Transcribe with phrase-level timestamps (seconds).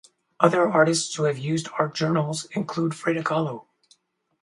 [0.39, 3.65] Other artists to have used art journals include Frida Kahlo.